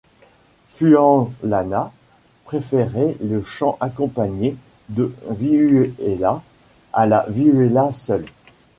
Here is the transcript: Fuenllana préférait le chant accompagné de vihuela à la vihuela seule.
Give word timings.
Fuenllana 0.71 1.91
préférait 2.45 3.17
le 3.21 3.43
chant 3.43 3.77
accompagné 3.79 4.55
de 4.89 5.13
vihuela 5.29 6.41
à 6.91 7.05
la 7.05 7.23
vihuela 7.29 7.93
seule. 7.93 8.25